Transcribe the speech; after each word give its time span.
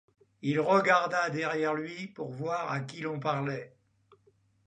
Il 0.41 0.59
regarda 0.59 1.29
derrière 1.29 1.75
lui 1.75 2.07
pour 2.07 2.31
voir 2.31 2.71
à 2.71 2.79
qui 2.79 3.01
l’on 3.01 3.19
parlait. 3.19 3.75